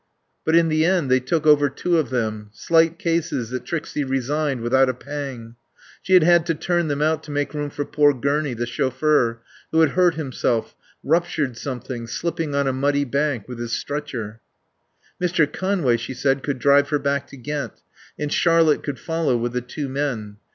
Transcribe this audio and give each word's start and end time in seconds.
But 0.43 0.55
in 0.55 0.69
the 0.69 0.83
end 0.83 1.11
they 1.11 1.19
took 1.19 1.45
over 1.45 1.69
two 1.69 1.99
of 1.99 2.09
them, 2.09 2.49
slight 2.51 2.97
cases 2.97 3.51
that 3.51 3.65
Trixie 3.65 4.03
resigned 4.03 4.61
without 4.61 4.89
a 4.89 4.95
pang. 4.95 5.57
She 6.01 6.15
had 6.15 6.23
had 6.23 6.43
to 6.47 6.55
turn 6.55 6.87
them 6.87 7.03
out 7.03 7.21
to 7.25 7.29
make 7.29 7.53
room 7.53 7.69
for 7.69 7.85
poor 7.85 8.11
Gurney, 8.11 8.55
the 8.55 8.65
chauffeur, 8.65 9.41
who 9.71 9.81
had 9.81 9.91
hurt 9.91 10.15
himself, 10.15 10.73
ruptured 11.03 11.55
something, 11.55 12.07
slipping 12.07 12.55
on 12.55 12.65
a 12.65 12.73
muddy 12.73 13.05
bank 13.05 13.47
with 13.47 13.59
his 13.59 13.73
stretcher. 13.73 14.41
Mr. 15.21 15.45
Conway, 15.45 15.97
she 15.97 16.15
said, 16.15 16.41
could 16.41 16.57
drive 16.57 16.89
her 16.89 16.97
back 16.97 17.27
to 17.27 17.37
Ghent 17.37 17.73
and 18.17 18.33
Charlotte 18.33 18.81
could 18.81 18.97
follow 18.97 19.37
with 19.37 19.53
the 19.53 19.61
two 19.61 19.87
men. 19.87 20.37